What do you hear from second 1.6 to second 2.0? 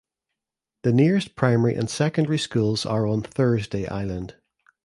and